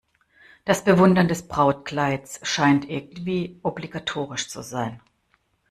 [0.65, 4.99] Das Bewundern des Brautkleids scheint irgendwie obligatorisch zu sein.